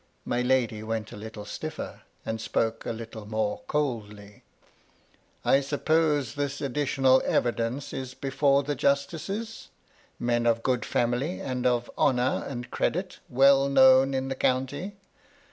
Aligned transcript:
My 0.25 0.41
lady 0.41 0.81
went 0.81 1.11
a 1.11 1.15
little 1.15 1.45
stiflFer, 1.45 2.01
and 2.25 2.41
spoke 2.41 2.87
a 2.87 2.91
little 2.91 3.27
more 3.27 3.61
coldly:— 3.67 4.41
"I 5.45 5.61
suppose 5.61 6.33
this 6.33 6.59
additional 6.59 7.21
evidence 7.23 7.93
is 7.93 8.15
before 8.15 8.63
the 8.63 8.73
justices; 8.73 9.69
men 10.17 10.47
of 10.47 10.63
good 10.63 10.85
family, 10.85 11.39
and 11.39 11.67
of 11.67 11.87
honour 11.99 12.43
and 12.49 12.71
credit, 12.71 13.19
well 13.29 13.69
known 13.69 14.15
in 14.15 14.27
the 14.29 14.35
county. 14.35 14.95